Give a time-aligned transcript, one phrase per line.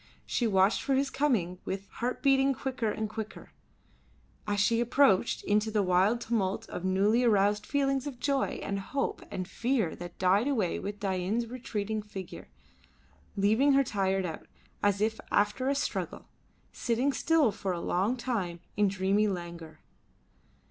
[0.25, 3.51] She watched for his coming with heart beating quicker and quicker,
[4.47, 9.21] as he approached, into a wild tumult of newly aroused feelings of joy and hope
[9.29, 12.47] and fear that died away with Dain's retreating figure,
[13.35, 14.47] leaving her tired out,
[14.81, 16.27] as if after a struggle,
[16.71, 19.81] sitting still for a long time in dreamy languor.